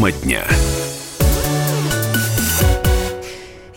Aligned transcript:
Тема 0.00 0.12
дня. 0.12 0.69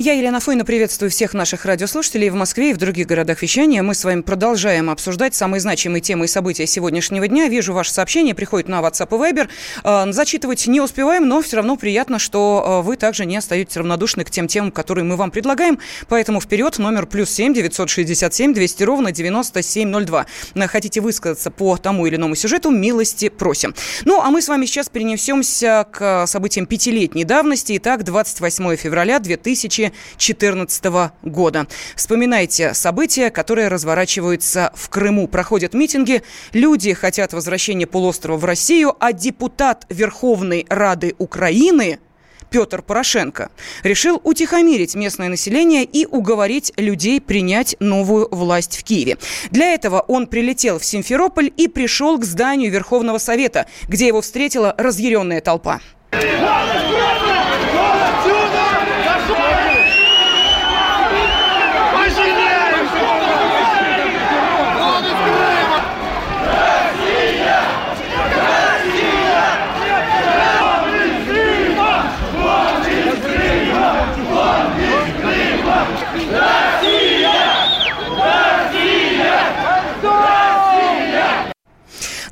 Я, 0.04 0.12
Елена 0.12 0.42
Фойна, 0.42 0.66
приветствую 0.66 1.10
всех 1.10 1.34
наших 1.34 1.64
радиослушателей 1.64 2.30
в 2.30 2.36
Москве 2.36 2.72
и 2.72 2.74
в 2.74 2.78
других 2.78 3.08
городах 3.08 3.42
вещания. 3.42 3.82
Мы 3.84 3.96
с 3.96 4.04
вами 4.04 4.20
продолжаем 4.20 4.90
обсуждать 4.90 5.34
самые 5.34 5.62
значимые 5.62 6.02
темы 6.02 6.26
и 6.26 6.28
события 6.28 6.68
сегодняшнего 6.68 7.26
дня. 7.30 7.48
Вижу 7.48 7.72
ваше 7.72 7.94
сообщение, 7.94 8.36
приходит 8.36 8.68
на 8.68 8.82
WhatsApp 8.82 9.08
и 9.08 9.34
Viber. 9.34 9.48
А, 9.86 10.12
зачитывать 10.12 10.68
не 10.68 10.82
успеваем, 10.82 11.26
но 11.30 11.42
все 11.42 11.56
равно 11.56 11.78
приятно, 11.78 12.20
что 12.20 12.64
а, 12.66 12.82
вы 12.82 12.98
также 12.98 13.26
не 13.26 13.38
остаетесь 13.38 13.78
равнодушны 13.78 14.26
к 14.26 14.30
тем 14.30 14.50
темам, 14.50 14.74
которые 14.74 15.06
мы 15.06 15.16
вам 15.16 15.32
предлагаем. 15.32 15.80
Поэтому 16.10 16.42
вперед, 16.42 16.80
номер 16.80 17.06
плюс 17.06 17.30
семь 17.30 17.54
девятьсот 17.54 17.90
шестьдесят 17.90 18.34
семь 18.34 18.54
двести 18.54 18.84
ровно 18.84 19.14
девяносто 19.14 19.62
семь 19.62 19.88
ноль 19.88 20.04
два. 20.04 20.26
Хотите 20.54 21.00
высказаться 21.00 21.50
по 21.50 21.78
тому 21.78 22.08
или 22.08 22.18
иному 22.18 22.36
сюжету, 22.36 22.72
милости 22.72 23.30
просим. 23.30 23.74
Ну, 24.04 24.20
а 24.20 24.32
мы 24.32 24.42
с 24.42 24.50
вами 24.50 24.66
сейчас 24.66 24.90
перенесемся 24.90 25.88
к 25.90 26.28
событиям 26.28 26.66
пятилетней 26.66 27.24
давности. 27.24 27.78
Итак, 27.78 28.04
28 28.04 28.76
февраля 28.76 29.20
2000 29.20 29.93
2014 30.18 31.12
года. 31.24 31.68
Вспоминайте 31.96 32.74
события, 32.74 33.30
которые 33.30 33.68
разворачиваются 33.68 34.72
в 34.76 34.90
Крыму. 34.90 35.28
Проходят 35.28 35.74
митинги, 35.74 36.24
люди 36.52 36.94
хотят 36.94 37.34
возвращения 37.34 37.88
полуострова 37.88 38.38
в 38.38 38.46
Россию, 38.46 38.96
а 39.00 39.14
депутат 39.14 39.86
Верховной 39.90 40.66
Рады 40.70 41.16
Украины 41.18 42.00
Петр 42.54 42.84
Порошенко 42.84 43.50
решил 43.82 44.22
утихомирить 44.24 44.94
местное 44.94 45.28
население 45.28 45.84
и 45.84 46.06
уговорить 46.06 46.72
людей 46.78 47.20
принять 47.20 47.76
новую 47.80 48.28
власть 48.30 48.78
в 48.78 48.84
Киеве. 48.84 49.18
Для 49.50 49.74
этого 49.74 50.02
он 50.02 50.28
прилетел 50.28 50.78
в 50.78 50.86
Симферополь 50.86 51.52
и 51.58 51.68
пришел 51.68 52.20
к 52.20 52.26
зданию 52.26 52.72
Верховного 52.72 53.18
Совета, 53.18 53.66
где 53.88 54.06
его 54.06 54.22
встретила 54.22 54.76
разъяренная 54.78 55.42
толпа. 55.42 55.82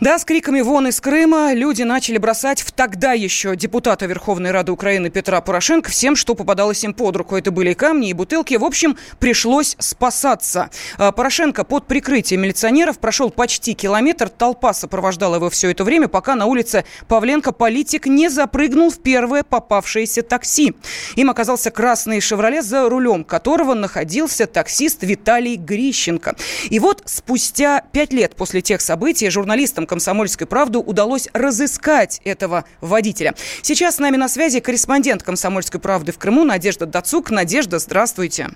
Да, 0.01 0.17
с 0.17 0.25
криками 0.25 0.61
«Вон 0.61 0.87
из 0.87 0.99
Крыма» 0.99 1.53
люди 1.53 1.83
начали 1.83 2.17
бросать 2.17 2.63
в 2.63 2.71
тогда 2.71 3.13
еще 3.13 3.55
депутата 3.55 4.07
Верховной 4.07 4.49
Рады 4.49 4.71
Украины 4.71 5.11
Петра 5.11 5.39
Порошенко 5.41 5.91
всем, 5.91 6.15
что 6.15 6.33
попадалось 6.33 6.83
им 6.83 6.95
под 6.95 7.17
руку. 7.17 7.35
Это 7.35 7.51
были 7.51 7.69
и 7.69 7.73
камни, 7.75 8.09
и 8.09 8.13
бутылки. 8.13 8.55
В 8.55 8.65
общем, 8.65 8.97
пришлось 9.19 9.75
спасаться. 9.77 10.71
А, 10.97 11.11
Порошенко 11.11 11.63
под 11.65 11.85
прикрытием 11.85 12.41
милиционеров 12.41 12.97
прошел 12.97 13.29
почти 13.29 13.75
километр. 13.75 14.29
Толпа 14.29 14.73
сопровождала 14.73 15.35
его 15.35 15.51
все 15.51 15.69
это 15.69 15.83
время, 15.83 16.07
пока 16.07 16.33
на 16.33 16.47
улице 16.47 16.83
Павленко 17.07 17.51
политик 17.51 18.07
не 18.07 18.27
запрыгнул 18.27 18.89
в 18.89 18.97
первое 19.03 19.43
попавшееся 19.43 20.23
такси. 20.23 20.73
Им 21.15 21.29
оказался 21.29 21.69
красный 21.69 22.21
«Шевроле», 22.21 22.63
за 22.63 22.89
рулем 22.89 23.23
которого 23.23 23.75
находился 23.75 24.47
таксист 24.47 25.03
Виталий 25.03 25.57
Грищенко. 25.57 26.37
И 26.71 26.79
вот 26.79 27.03
спустя 27.05 27.83
пять 27.91 28.13
лет 28.13 28.35
после 28.35 28.63
тех 28.63 28.81
событий 28.81 29.29
журналистам 29.29 29.85
«Комсомольской 29.91 30.47
правды» 30.47 30.79
удалось 30.79 31.27
разыскать 31.33 32.21
этого 32.23 32.63
водителя. 32.79 33.35
Сейчас 33.61 33.97
с 33.97 33.99
нами 33.99 34.15
на 34.15 34.29
связи 34.29 34.61
корреспондент 34.61 35.21
«Комсомольской 35.21 35.81
правды» 35.81 36.13
в 36.13 36.17
Крыму 36.17 36.45
Надежда 36.45 36.85
Дацук. 36.85 37.29
Надежда, 37.29 37.77
здравствуйте. 37.77 38.51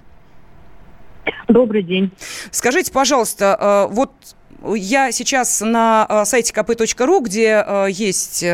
Добрый 1.49 1.83
день. 1.83 2.09
Скажите, 2.51 2.89
пожалуйста, 2.89 3.89
э, 3.89 3.93
вот 3.93 4.13
я 4.75 5.11
сейчас 5.11 5.59
на 5.59 6.07
э, 6.09 6.23
сайте 6.23 6.53
kp.ru, 6.53 7.21
где 7.21 7.65
э, 7.67 7.87
есть 7.91 8.45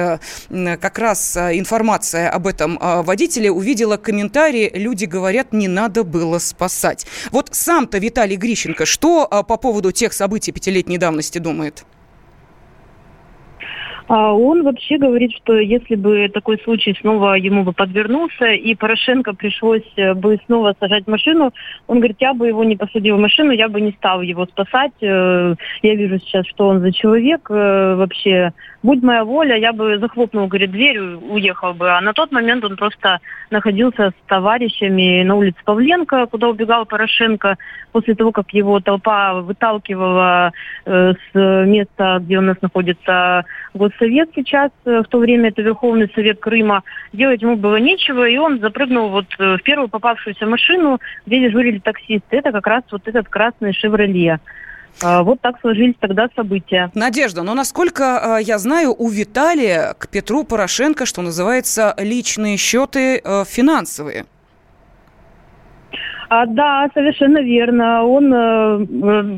как 0.49 0.97
раз 0.97 1.37
информация 1.37 2.31
об 2.31 2.47
этом 2.47 2.79
водителе, 2.81 3.51
увидела 3.51 3.97
комментарии, 3.97 4.71
люди 4.73 5.05
говорят, 5.05 5.53
не 5.53 5.67
надо 5.67 6.03
было 6.03 6.39
спасать. 6.39 7.05
Вот 7.29 7.49
сам-то 7.51 7.99
Виталий 7.99 8.37
Грищенко 8.37 8.87
что 8.87 9.27
по 9.27 9.57
поводу 9.57 9.91
тех 9.91 10.13
событий 10.13 10.51
пятилетней 10.51 10.97
давности 10.97 11.37
думает? 11.37 11.85
А 14.13 14.33
он 14.33 14.63
вообще 14.63 14.97
говорит, 14.97 15.31
что 15.31 15.57
если 15.57 15.95
бы 15.95 16.27
такой 16.27 16.59
случай 16.65 16.93
снова 16.99 17.35
ему 17.35 17.63
бы 17.63 17.71
подвернулся, 17.71 18.47
и 18.47 18.75
Порошенко 18.75 19.33
пришлось 19.33 19.89
э, 19.95 20.13
бы 20.13 20.37
снова 20.47 20.75
сажать 20.77 21.07
машину, 21.07 21.53
он 21.87 21.99
говорит, 21.99 22.17
я 22.19 22.33
бы 22.33 22.49
его 22.49 22.65
не 22.65 22.75
посадил 22.75 23.15
в 23.15 23.21
машину, 23.21 23.51
я 23.51 23.69
бы 23.69 23.79
не 23.79 23.93
стал 23.93 24.21
его 24.21 24.45
спасать. 24.47 24.91
Э, 24.99 25.55
я 25.81 25.95
вижу 25.95 26.19
сейчас, 26.19 26.45
что 26.47 26.67
он 26.67 26.81
за 26.81 26.91
человек 26.91 27.49
э, 27.49 27.95
вообще. 27.95 28.51
Будь 28.83 29.03
моя 29.03 29.23
воля, 29.23 29.55
я 29.55 29.73
бы 29.73 29.99
захлопнул, 29.99 30.47
говорит, 30.47 30.71
дверь, 30.71 30.99
уехал 30.99 31.73
бы. 31.73 31.91
А 31.91 32.01
на 32.01 32.13
тот 32.13 32.31
момент 32.31 32.63
он 32.63 32.77
просто 32.77 33.19
находился 33.51 34.09
с 34.09 34.27
товарищами 34.27 35.23
на 35.23 35.35
улице 35.35 35.59
Павленко, 35.63 36.25
куда 36.25 36.47
убегал 36.49 36.85
Порошенко, 36.85 37.57
после 37.91 38.15
того, 38.15 38.31
как 38.31 38.51
его 38.53 38.79
толпа 38.79 39.33
выталкивала 39.33 40.53
с 40.85 41.17
места, 41.33 42.19
где 42.21 42.39
у 42.39 42.41
нас 42.41 42.57
находится 42.61 43.45
гос 43.73 43.91
Совет 43.99 44.29
сейчас, 44.35 44.71
э, 44.85 45.01
в 45.05 45.07
то 45.07 45.17
время 45.19 45.49
это 45.49 45.61
Верховный 45.61 46.11
Совет 46.13 46.39
Крыма, 46.39 46.83
делать 47.13 47.41
ему 47.41 47.55
было 47.55 47.77
нечего, 47.77 48.27
и 48.27 48.37
он 48.37 48.59
запрыгнул 48.59 49.09
вот 49.09 49.27
э, 49.39 49.57
в 49.57 49.63
первую 49.63 49.89
попавшуюся 49.89 50.45
машину, 50.45 50.99
где 51.25 51.39
дежурили 51.39 51.79
таксисты. 51.79 52.37
Это 52.37 52.51
как 52.51 52.67
раз 52.67 52.83
вот 52.91 53.07
этот 53.07 53.27
красный 53.29 53.73
«Шевроле». 53.73 54.39
А, 55.01 55.23
вот 55.23 55.41
так 55.41 55.59
сложились 55.61 55.95
тогда 55.99 56.27
события. 56.35 56.91
Надежда, 56.93 57.43
но 57.43 57.53
насколько 57.53 58.37
э, 58.39 58.43
я 58.43 58.57
знаю, 58.57 58.93
у 58.97 59.09
Виталия 59.09 59.93
к 59.97 60.07
Петру 60.07 60.43
Порошенко, 60.43 61.05
что 61.05 61.21
называется, 61.21 61.95
личные 61.97 62.57
счеты 62.57 63.21
финансовые. 63.45 64.25
А, 66.31 66.45
да, 66.45 66.89
совершенно 66.93 67.39
верно. 67.39 68.05
Он, 68.05 68.33
э, 68.33 68.85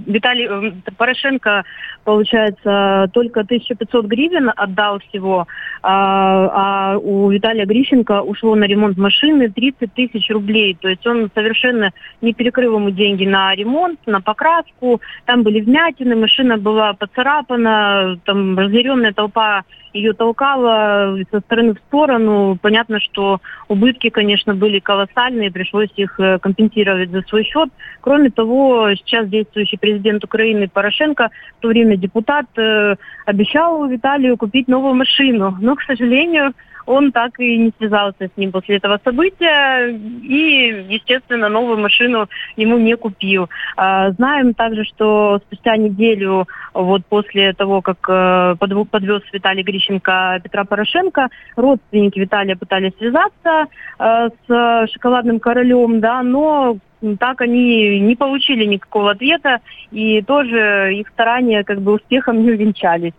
Виталий 0.05 0.45
э, 0.47 0.91
Порошенко 0.95 1.63
получается, 2.03 3.09
только 3.13 3.41
1500 3.41 4.05
гривен 4.05 4.51
отдал 4.55 4.99
всего, 4.99 5.47
а, 5.81 6.93
а 6.93 6.97
у 6.97 7.29
Виталия 7.29 7.65
Грищенко 7.65 8.21
ушло 8.21 8.55
на 8.55 8.65
ремонт 8.65 8.97
машины 8.97 9.49
30 9.49 9.93
тысяч 9.93 10.29
рублей. 10.29 10.77
То 10.79 10.87
есть 10.87 11.05
он 11.07 11.29
совершенно 11.33 11.91
не 12.21 12.33
перекрыл 12.33 12.75
ему 12.75 12.89
деньги 12.89 13.25
на 13.25 13.53
ремонт, 13.55 13.99
на 14.05 14.21
покраску. 14.21 15.01
Там 15.25 15.43
были 15.43 15.61
вмятины, 15.61 16.15
машина 16.15 16.57
была 16.57 16.93
поцарапана, 16.93 18.19
там 18.25 18.57
разъяренная 18.57 19.13
толпа 19.13 19.63
ее 19.93 20.13
толкала 20.13 21.17
со 21.31 21.39
стороны 21.39 21.75
в 21.75 21.77
сторону. 21.87 22.57
Понятно, 22.61 22.99
что 22.99 23.39
убытки, 23.67 24.09
конечно, 24.09 24.55
были 24.55 24.79
колоссальные, 24.79 25.51
пришлось 25.51 25.89
их 25.95 26.19
э, 26.19 26.39
компенсировать 26.39 27.11
за 27.11 27.21
свой 27.21 27.43
счет. 27.43 27.69
Кроме 28.01 28.31
того, 28.31 28.89
сейчас 28.95 29.29
действующий 29.29 29.77
президент 29.77 30.23
Украины 30.23 30.67
Порошенко 30.67 31.29
в 31.59 31.61
то 31.61 31.67
время 31.67 31.92
депутат, 31.97 32.45
э, 32.57 32.95
обещал 33.25 33.85
Виталию 33.87 34.37
купить 34.37 34.67
новую 34.67 34.95
машину. 34.95 35.57
Но, 35.59 35.75
к 35.75 35.81
сожалению, 35.83 36.53
он 36.85 37.11
так 37.11 37.39
и 37.39 37.57
не 37.57 37.73
связался 37.77 38.27
с 38.27 38.37
ним 38.37 38.51
после 38.51 38.77
этого 38.77 38.99
события 39.03 39.89
и, 39.89 40.85
естественно, 40.89 41.49
новую 41.49 41.77
машину 41.77 42.27
ему 42.55 42.77
не 42.77 42.95
купил. 42.95 43.49
А, 43.77 44.11
знаем 44.11 44.53
также, 44.53 44.83
что 44.83 45.39
спустя 45.45 45.77
неделю, 45.77 46.47
вот 46.73 47.05
после 47.05 47.53
того, 47.53 47.81
как 47.81 47.97
э, 48.09 48.55
подвез 48.57 49.21
Виталий 49.31 49.63
Грищенко 49.63 50.41
Петра 50.43 50.65
Порошенко, 50.65 51.29
родственники 51.55 52.19
Виталия 52.19 52.55
пытались 52.55 52.95
связаться 52.97 53.67
э, 53.99 54.29
с 54.47 54.87
шоколадным 54.91 55.39
королем, 55.39 55.99
да, 55.99 56.21
но 56.23 56.77
так 57.19 57.41
они 57.41 57.99
не 57.99 58.15
получили 58.15 58.65
никакого 58.65 59.11
ответа, 59.11 59.59
и 59.91 60.21
тоже 60.21 60.95
их 60.95 61.07
старания 61.09 61.63
как 61.63 61.81
бы 61.81 61.93
успехом 61.93 62.43
не 62.43 62.51
увенчались. 62.51 63.13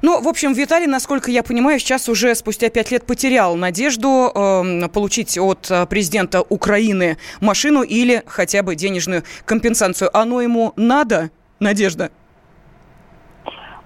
Ну, 0.00 0.22
в 0.22 0.28
общем, 0.28 0.52
Виталий, 0.54 0.86
насколько 0.86 1.30
я 1.30 1.42
понимаю, 1.42 1.78
сейчас 1.78 2.08
уже 2.08 2.34
спустя 2.34 2.70
пять 2.70 2.90
лет 2.90 3.04
потерял 3.04 3.56
надежду 3.56 4.30
э, 4.34 4.88
получить 4.88 5.36
от 5.36 5.70
э, 5.70 5.86
президента 5.86 6.40
Украины 6.40 7.18
машину 7.40 7.82
или 7.82 8.22
хотя 8.26 8.62
бы 8.62 8.76
денежную 8.76 9.24
компенсацию. 9.44 10.08
Оно 10.16 10.40
ему 10.40 10.72
надо, 10.76 11.30
Надежда? 11.60 12.10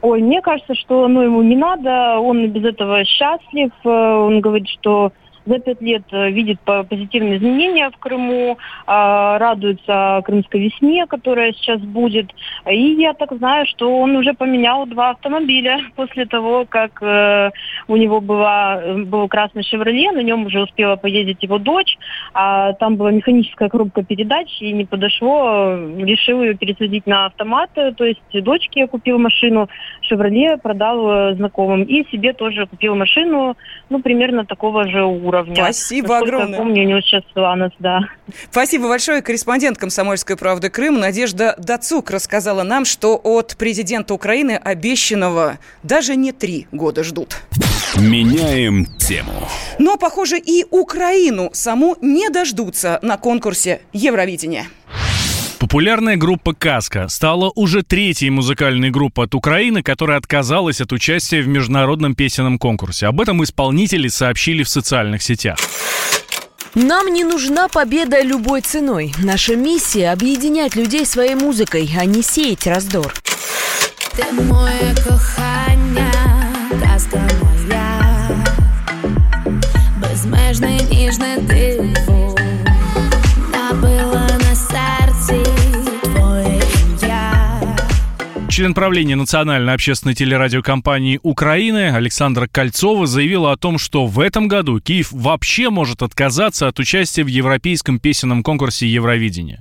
Ой, 0.03 0.21
мне 0.21 0.43
кажется, 0.43 0.75
что 0.75 1.05
оно 1.05 1.23
ему 1.23 1.43
не 1.43 1.57
надо. 1.57 2.19
Он 2.19 2.49
без 2.49 2.65
этого 2.65 3.05
счастлив. 3.05 3.71
Э, 3.85 3.89
он 3.89 4.41
говорит, 4.41 4.69
что 4.69 5.13
за 5.47 5.59
пять 5.59 5.81
лет 5.81 6.03
видит 6.11 6.61
позитивные 6.61 7.39
изменения 7.39 7.91
в 7.91 7.97
Крыму, 7.99 8.59
радуется 8.87 10.23
крымской 10.25 10.61
весне, 10.61 11.06
которая 11.06 11.53
сейчас 11.53 11.81
будет. 11.81 12.31
И 12.71 12.94
я 12.94 13.15
так 13.15 13.33
знаю, 13.37 13.67
что 13.67 14.00
он 14.00 14.17
уже 14.17 14.35
поменял 14.35 14.87
два 14.87 15.11
автомобиля 15.11 15.81
после 15.97 16.27
того, 16.27 16.67
как 16.69 17.00
у 17.03 17.97
него 17.97 18.21
была, 18.21 18.81
был 19.05 19.29
красный 19.29 19.62
«Шевроле», 19.62 20.12
на 20.12 20.23
нем 20.23 20.47
уже 20.47 20.62
успела 20.62 20.97
поездить 20.97 21.43
его 21.43 21.59
дочь, 21.59 21.97
а 22.35 22.73
там 22.75 22.97
была 22.97 23.11
механическая 23.11 23.69
коробка 23.69 24.03
передач, 24.03 24.49
и 24.61 24.73
не 24.73 24.85
подошло, 24.85 25.75
решил 25.99 26.43
ее 26.43 26.55
пересадить 26.55 27.06
на 27.06 27.27
автомат, 27.27 27.71
то 27.75 28.05
есть 28.05 28.21
дочке 28.33 28.81
я 28.81 28.87
купил 28.87 29.19
машину 29.19 29.69
«Шевроле», 30.12 30.59
продал 30.59 31.35
знакомым, 31.37 31.85
и 31.85 32.05
себе 32.11 32.35
тоже 32.35 32.67
купил 32.67 32.94
машину, 32.94 33.56
ну, 33.88 34.03
примерно 34.03 34.44
такого 34.44 34.87
же 34.87 35.03
уровня. 35.05 35.55
Спасибо 35.55 36.09
Насколько 36.09 36.25
огромное. 36.37 36.59
Я 36.59 36.62
помню, 36.62 36.82
у 36.82 36.87
него 36.87 37.00
сейчас 37.00 37.23
Ланос, 37.35 37.73
да. 37.79 38.00
Спасибо 38.50 38.88
большое. 38.88 39.23
Корреспондент 39.23 39.79
«Комсомольской 39.79 40.37
правды 40.37 40.69
Крым» 40.69 41.00
Надежда 41.00 41.55
Дацук 41.59 42.11
рассказала 42.11 42.62
нам, 42.62 42.85
что 42.85 43.19
от 43.23 43.56
президента 43.56 44.12
Украины 44.12 44.61
обещанного 44.62 45.59
даже 45.82 46.15
не 46.15 46.32
три 46.32 46.67
года 46.73 47.05
ждут. 47.05 47.37
Меняем 47.97 48.87
тему. 48.99 49.32
Но, 49.79 49.97
похоже, 49.97 50.38
и 50.38 50.65
Украину 50.70 51.50
саму 51.53 51.97
не 52.00 52.29
дождутся 52.29 52.99
на 53.03 53.17
конкурсе 53.17 53.81
Евровидения. 53.93 54.67
Популярная 55.62 56.17
группа 56.17 56.55
«Каска» 56.55 57.06
стала 57.09 57.53
уже 57.55 57.85
третьей 57.85 58.31
музыкальной 58.31 58.91
группой 58.91 59.26
от 59.26 59.35
Украины, 59.37 59.85
которая 59.85 60.19
отказалась 60.19 60.81
от 60.81 60.93
участия 60.93 61.41
в 61.41 61.47
международном 61.47 62.17
песенном 62.17 62.59
конкурсе. 62.59 63.06
Об 63.06 63.20
этом 63.20 63.44
исполнители 63.44 64.09
сообщили 64.09 64.64
в 64.64 64.69
социальных 64.69 65.23
сетях. 65.23 65.59
Нам 66.75 67.12
не 67.12 67.23
нужна 67.23 67.69
победа 67.69 68.23
любой 68.23 68.62
ценой. 68.62 69.14
Наша 69.23 69.55
миссия– 69.55 70.11
объединять 70.12 70.75
людей 70.75 71.06
своей 71.06 71.37
музыкой, 71.37 71.88
а 71.97 72.06
не 72.06 72.23
сеять 72.23 72.67
раздор. 72.67 73.15
Ты 74.17 74.43
моє 74.43 74.94
кохання, 75.06 76.12
казка 76.81 77.42
Член 88.62 88.75
правления 88.75 89.17
Национальной 89.17 89.75
общественной 89.75 90.14
телерадиокомпании 90.14 91.19
Украины 91.25 91.93
Александра 91.93 92.47
Кольцова 92.47 93.09
заявила 93.09 93.50
о 93.50 93.56
том, 93.56 93.76
что 93.76 94.06
в 94.06 94.20
этом 94.20 94.47
году 94.47 94.79
Киев 94.79 95.09
вообще 95.11 95.69
может 95.69 96.00
отказаться 96.00 96.69
от 96.69 96.79
участия 96.79 97.25
в 97.25 97.26
европейском 97.26 97.99
песенном 97.99 98.44
конкурсе 98.44 98.87
Евровидения. 98.87 99.61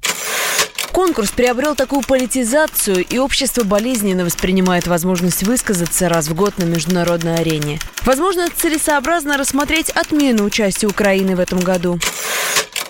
Конкурс 0.91 1.31
приобрел 1.31 1.73
такую 1.73 2.03
политизацию, 2.03 3.03
и 3.03 3.17
общество 3.17 3.63
болезненно 3.63 4.23
воспринимает 4.23 4.85
возможность 4.85 5.41
высказаться 5.41 6.07
раз 6.07 6.27
в 6.27 6.35
год 6.35 6.59
на 6.59 6.65
международной 6.65 7.37
арене. 7.37 7.79
Возможно, 8.05 8.49
целесообразно 8.55 9.35
рассмотреть 9.35 9.89
отмену 9.89 10.43
участия 10.43 10.85
Украины 10.85 11.35
в 11.35 11.39
этом 11.39 11.61
году. 11.61 11.97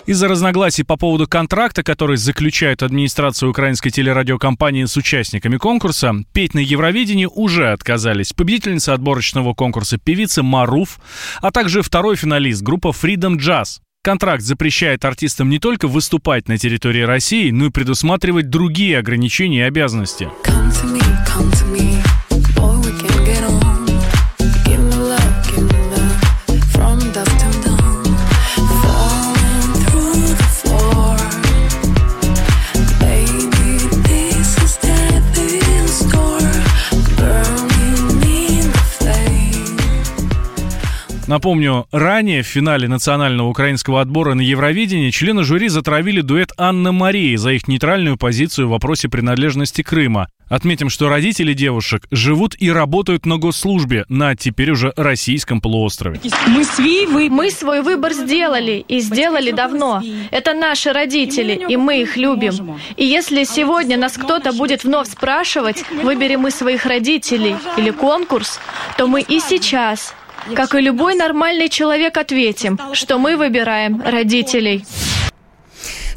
Из-за 0.04 0.26
разногласий 0.26 0.82
по 0.82 0.96
поводу 0.96 1.28
контракта, 1.28 1.84
который 1.84 2.16
заключает 2.16 2.82
администрация 2.82 3.48
украинской 3.48 3.90
телерадиокомпании 3.90 4.84
с 4.84 4.96
участниками 4.96 5.58
конкурса, 5.58 6.12
петь 6.32 6.54
на 6.54 6.58
Евровидении 6.58 7.28
уже 7.32 7.70
отказались 7.70 8.32
победительница 8.32 8.94
отборочного 8.94 9.54
конкурса 9.54 9.98
певица 9.98 10.42
Маруф, 10.42 10.98
а 11.40 11.52
также 11.52 11.82
второй 11.82 12.16
финалист 12.16 12.62
группа 12.62 12.88
Freedom 12.88 13.36
Jazz. 13.36 13.78
Контракт 14.02 14.42
запрещает 14.42 15.04
артистам 15.04 15.48
не 15.48 15.60
только 15.60 15.86
выступать 15.86 16.48
на 16.48 16.58
территории 16.58 17.02
России, 17.02 17.52
но 17.52 17.66
и 17.66 17.70
предусматривать 17.70 18.50
другие 18.50 18.98
ограничения 18.98 19.60
и 19.60 19.68
обязанности. 19.68 20.28
Come 20.44 20.70
to 20.72 20.92
me, 20.92 21.02
come 21.26 21.50
to 21.52 21.66
me. 21.72 22.02
Напомню, 41.32 41.86
ранее 41.92 42.42
в 42.42 42.46
финале 42.46 42.88
национального 42.88 43.48
украинского 43.48 44.02
отбора 44.02 44.34
на 44.34 44.42
Евровидении 44.42 45.08
члены 45.08 45.44
жюри 45.44 45.68
затравили 45.68 46.20
дуэт 46.20 46.52
Анна 46.58 46.92
Марии 46.92 47.36
за 47.36 47.52
их 47.52 47.68
нейтральную 47.68 48.18
позицию 48.18 48.68
в 48.68 48.72
вопросе 48.72 49.08
принадлежности 49.08 49.80
Крыма. 49.80 50.28
Отметим, 50.50 50.90
что 50.90 51.08
родители 51.08 51.54
девушек 51.54 52.06
живут 52.10 52.54
и 52.58 52.70
работают 52.70 53.24
на 53.24 53.38
госслужбе 53.38 54.04
на 54.10 54.36
теперь 54.36 54.72
уже 54.72 54.92
российском 54.94 55.62
полуострове. 55.62 56.20
Мы 56.48 56.64
свой 56.64 57.06
выбор, 57.06 57.30
мы 57.30 57.50
свой 57.50 57.80
выбор 57.80 58.12
сделали 58.12 58.84
и 58.86 59.00
сделали 59.00 59.52
давно. 59.52 60.02
Это 60.30 60.52
наши 60.52 60.92
родители, 60.92 61.64
и 61.66 61.78
мы 61.78 62.02
их 62.02 62.18
любим. 62.18 62.78
И 62.98 63.06
если 63.06 63.44
сегодня 63.44 63.96
нас 63.96 64.18
кто-то 64.18 64.52
будет 64.52 64.84
вновь 64.84 65.08
спрашивать, 65.08 65.82
выберем 66.02 66.40
мы 66.40 66.50
своих 66.50 66.84
родителей 66.84 67.56
или 67.78 67.88
конкурс, 67.88 68.60
то 68.98 69.06
мы 69.06 69.22
и 69.22 69.40
сейчас 69.40 70.14
как 70.54 70.74
и 70.74 70.80
любой 70.80 71.14
нормальный 71.14 71.68
человек, 71.68 72.16
ответим, 72.16 72.78
что 72.92 73.18
мы 73.18 73.36
выбираем 73.36 74.02
родителей. 74.02 74.84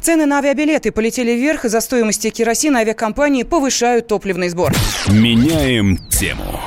Цены 0.01 0.25
на 0.25 0.37
авиабилеты 0.37 0.91
полетели 0.91 1.31
вверх, 1.31 1.65
из-за 1.65 1.81
стоимости 1.81 2.29
керосина 2.29 2.79
авиакомпании 2.79 3.43
повышают 3.43 4.07
топливный 4.07 4.49
сбор. 4.49 4.71
Меняем 5.07 5.97
тему. 6.09 6.61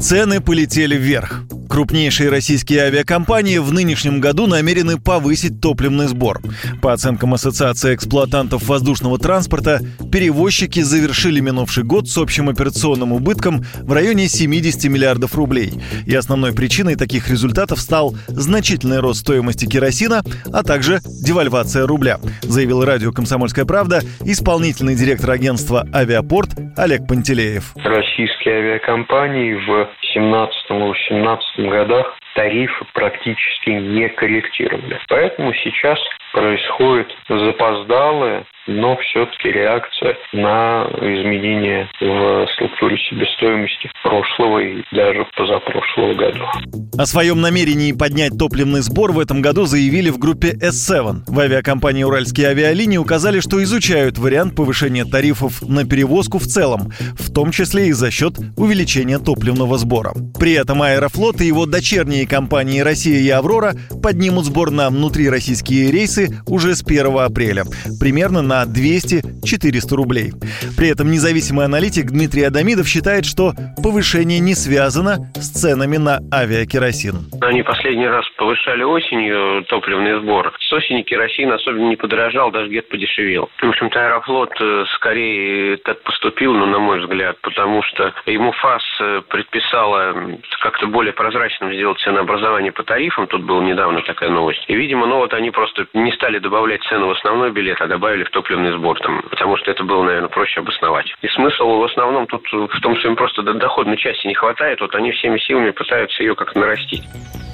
Цены 0.00 0.40
полетели 0.40 0.96
вверх. 0.96 1.42
Крупнейшие 1.72 2.28
российские 2.28 2.80
авиакомпании 2.80 3.56
в 3.56 3.72
нынешнем 3.72 4.20
году 4.20 4.46
намерены 4.46 5.00
повысить 5.00 5.62
топливный 5.62 6.04
сбор. 6.06 6.38
По 6.82 6.92
оценкам 6.92 7.32
Ассоциации 7.32 7.94
эксплуатантов 7.94 8.68
воздушного 8.68 9.16
транспорта, 9.16 9.80
перевозчики 10.12 10.80
завершили 10.80 11.40
минувший 11.40 11.84
год 11.84 12.08
с 12.08 12.18
общим 12.18 12.50
операционным 12.50 13.14
убытком 13.14 13.62
в 13.84 13.90
районе 13.90 14.28
70 14.28 14.90
миллиардов 14.90 15.34
рублей. 15.34 15.72
И 16.04 16.14
основной 16.14 16.52
причиной 16.52 16.96
таких 16.96 17.30
результатов 17.30 17.80
стал 17.80 18.14
значительный 18.28 19.00
рост 19.00 19.20
стоимости 19.20 19.64
керосина, 19.64 20.22
а 20.52 20.62
также 20.64 21.00
девальвация 21.24 21.86
рубля, 21.86 22.18
заявил 22.42 22.84
радио 22.84 23.12
«Комсомольская 23.12 23.64
правда» 23.64 24.02
исполнительный 24.26 24.94
директор 24.94 25.30
агентства 25.30 25.88
«Авиапорт» 25.94 26.50
Олег 26.76 27.06
Пантелеев. 27.08 27.72
Российские 27.76 28.56
авиакомпании 28.56 29.54
в 29.54 29.88
2017-2018 30.14 31.61
годах 31.70 32.21
тарифы 32.34 32.84
практически 32.92 33.70
не 33.70 34.08
корректировали. 34.08 34.98
Поэтому 35.08 35.52
сейчас 35.54 35.98
происходит 36.32 37.08
запоздалое 37.28 38.44
но 38.66 38.96
все-таки 38.96 39.48
реакция 39.48 40.16
на 40.32 40.86
изменения 41.00 41.88
в 42.00 42.46
структуре 42.54 42.96
себестоимости 43.08 43.90
прошлого 44.02 44.58
и 44.60 44.82
даже 44.92 45.26
позапрошлого 45.36 46.14
года. 46.14 46.50
О 46.98 47.06
своем 47.06 47.40
намерении 47.40 47.92
поднять 47.92 48.38
топливный 48.38 48.80
сбор 48.80 49.12
в 49.12 49.18
этом 49.18 49.42
году 49.42 49.64
заявили 49.64 50.10
в 50.10 50.18
группе 50.18 50.52
S7. 50.52 51.22
В 51.26 51.38
авиакомпании 51.38 52.04
«Уральские 52.04 52.48
авиалинии» 52.48 52.98
указали, 52.98 53.40
что 53.40 53.62
изучают 53.62 54.18
вариант 54.18 54.54
повышения 54.54 55.04
тарифов 55.04 55.62
на 55.62 55.84
перевозку 55.84 56.38
в 56.38 56.44
целом, 56.44 56.92
в 57.18 57.32
том 57.32 57.50
числе 57.50 57.88
и 57.88 57.92
за 57.92 58.10
счет 58.10 58.34
увеличения 58.56 59.18
топливного 59.18 59.78
сбора. 59.78 60.12
При 60.38 60.52
этом 60.52 60.82
Аэрофлот 60.82 61.40
и 61.40 61.46
его 61.46 61.66
дочерние 61.66 62.21
компании 62.26 62.80
«Россия» 62.80 63.18
и 63.18 63.28
«Аврора» 63.30 63.72
поднимут 64.02 64.44
сбор 64.44 64.70
на 64.70 64.88
внутрироссийские 64.90 65.90
рейсы 65.90 66.28
уже 66.46 66.74
с 66.74 66.82
1 66.84 67.18
апреля. 67.18 67.64
Примерно 68.00 68.42
на 68.42 68.64
200-400 68.64 69.94
рублей. 69.94 70.32
При 70.76 70.88
этом 70.88 71.10
независимый 71.10 71.64
аналитик 71.64 72.06
Дмитрий 72.10 72.42
Адамидов 72.42 72.88
считает, 72.88 73.24
что 73.24 73.52
повышение 73.82 74.40
не 74.40 74.54
связано 74.54 75.30
с 75.34 75.50
ценами 75.50 75.96
на 75.96 76.20
авиакеросин. 76.32 77.30
Они 77.40 77.62
последний 77.62 78.06
раз 78.06 78.24
повышали 78.36 78.82
осенью 78.82 79.64
топливный 79.64 80.20
сбор. 80.20 80.52
С 80.60 80.72
осени 80.72 81.02
керосин 81.02 81.52
особенно 81.52 81.88
не 81.88 81.96
подорожал, 81.96 82.50
даже 82.50 82.68
где-то 82.68 82.88
подешевел. 82.88 83.50
В 83.60 83.68
общем-то, 83.68 83.98
Аэрофлот 83.98 84.52
э, 84.60 84.84
скорее 84.94 85.76
так 85.78 86.02
поступил, 86.02 86.54
ну, 86.54 86.66
на 86.66 86.78
мой 86.78 87.00
взгляд, 87.00 87.36
потому 87.42 87.82
что 87.82 88.12
ему 88.26 88.52
ФАС 88.52 88.82
э, 89.00 89.22
предписала 89.28 90.14
как-то 90.62 90.86
более 90.86 91.12
прозрачным 91.12 91.72
сделать 91.72 92.00
ценообразование 92.12 92.72
по 92.72 92.82
тарифам. 92.82 93.26
Тут 93.26 93.44
была 93.44 93.64
недавно 93.64 94.02
такая 94.02 94.30
новость. 94.30 94.64
И, 94.68 94.74
видимо, 94.74 95.06
ну 95.06 95.16
вот 95.16 95.32
они 95.32 95.50
просто 95.50 95.86
не 95.94 96.12
стали 96.12 96.38
добавлять 96.38 96.82
цену 96.84 97.08
в 97.08 97.12
основной 97.12 97.50
билет, 97.50 97.80
а 97.80 97.86
добавили 97.86 98.24
в 98.24 98.30
топливный 98.30 98.72
сбор 98.72 98.98
там, 99.00 99.22
потому 99.30 99.56
что 99.56 99.70
это 99.70 99.82
было, 99.84 100.02
наверное, 100.04 100.28
проще 100.28 100.60
обосновать. 100.60 101.06
И 101.22 101.28
смысл 101.28 101.64
в 101.78 101.84
основном 101.84 102.26
тут 102.26 102.46
в 102.52 102.80
том, 102.80 102.96
что 102.96 103.08
им 103.08 103.16
просто 103.16 103.42
доходной 103.42 103.96
части 103.96 104.26
не 104.26 104.34
хватает. 104.34 104.80
Вот 104.80 104.94
они 104.94 105.12
всеми 105.12 105.38
силами 105.38 105.70
пытаются 105.70 106.22
ее 106.22 106.34
как-то 106.34 106.58
нарастить. 106.58 107.02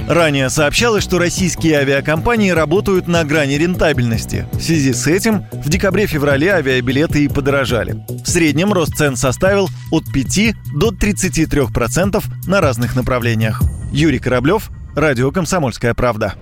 Ранее 0.09 0.49
сообщалось, 0.49 1.05
что 1.05 1.19
российские 1.19 1.79
авиакомпании 1.81 2.51
работают 2.51 3.09
на 3.09 3.25
грани 3.25 3.57
рентабельности. 3.57 4.47
В 4.53 4.61
связи 4.61 4.95
с 4.95 5.07
этим 5.07 5.45
в 5.53 5.69
декабре-феврале 5.69 6.55
авиабилеты 6.55 7.25
и 7.25 7.29
подорожали. 7.29 7.93
В 8.25 8.27
среднем 8.27 8.73
рост 8.73 8.97
цен 8.97 9.17
составил 9.17 9.69
от 9.93 10.05
5 10.11 10.55
до 10.75 10.91
33% 10.91 12.23
на 12.47 12.61
разных 12.63 12.97
направлениях. 12.97 13.61
Юрий 13.91 14.19
Кораблев, 14.19 14.71
Радио 14.95 15.31
«Комсомольская 15.31 15.95
правда». 15.95 16.35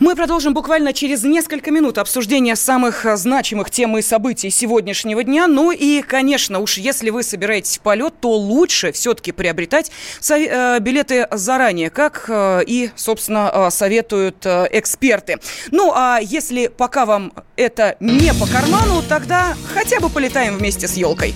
Мы 0.00 0.16
продолжим 0.16 0.52
буквально 0.52 0.92
через 0.92 1.22
несколько 1.22 1.70
минут 1.70 1.96
обсуждение 1.96 2.56
самых 2.56 3.06
э, 3.06 3.16
значимых 3.16 3.70
тем 3.70 3.96
и 3.96 4.02
событий 4.02 4.50
сегодняшнего 4.50 5.22
дня. 5.22 5.46
Ну 5.46 5.70
и, 5.70 6.02
конечно, 6.02 6.58
уж 6.58 6.78
если 6.78 7.10
вы 7.10 7.22
собираетесь 7.22 7.78
в 7.78 7.82
полет, 7.82 8.14
то 8.18 8.32
лучше 8.32 8.90
все-таки 8.90 9.30
приобретать 9.30 9.92
э, 10.28 10.80
билеты 10.80 11.28
заранее, 11.30 11.88
как 11.88 12.24
э, 12.26 12.64
и, 12.66 12.90
собственно, 12.96 13.70
советуют 13.70 14.44
эксперты. 14.44 15.38
Ну 15.70 15.92
а 15.94 16.18
если 16.20 16.66
пока 16.66 17.06
вам 17.06 17.32
это 17.54 17.96
не 18.00 18.34
по 18.34 18.48
карману, 18.48 19.04
тогда 19.08 19.54
хотя 19.72 20.00
бы 20.00 20.08
полетаем 20.08 20.56
вместе 20.56 20.88
с 20.88 20.96
елкой. 20.96 21.32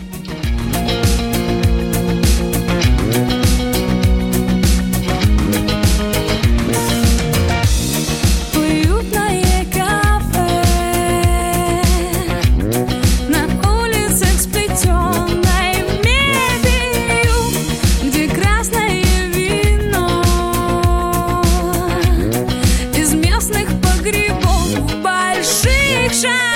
Shine! 26.17 26.56